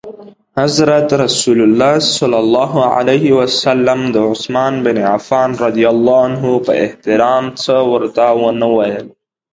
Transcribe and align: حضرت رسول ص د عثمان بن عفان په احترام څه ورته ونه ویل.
حضرت 0.59 1.07
رسول 1.23 1.59
ص 2.13 2.17
د 4.15 4.17
عثمان 4.31 4.73
بن 4.85 4.97
عفان 5.13 5.49
په 6.67 6.73
احترام 6.85 7.43
څه 7.63 7.75
ورته 7.91 8.25
ونه 8.41 8.67
ویل. 8.77 9.07